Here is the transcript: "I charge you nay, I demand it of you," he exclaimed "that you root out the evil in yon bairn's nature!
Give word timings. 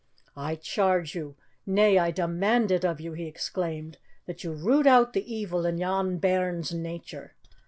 "I 0.35 0.55
charge 0.55 1.13
you 1.13 1.35
nay, 1.63 1.99
I 1.99 2.09
demand 2.09 2.71
it 2.71 2.83
of 2.83 2.99
you," 2.99 3.13
he 3.13 3.27
exclaimed 3.27 3.99
"that 4.25 4.43
you 4.43 4.51
root 4.51 4.87
out 4.87 5.13
the 5.13 5.31
evil 5.31 5.63
in 5.63 5.77
yon 5.77 6.17
bairn's 6.17 6.73
nature! 6.73 7.33